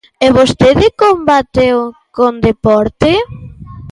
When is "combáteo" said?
1.03-1.79